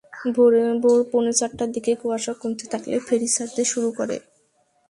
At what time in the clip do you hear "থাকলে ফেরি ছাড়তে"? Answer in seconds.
2.73-3.61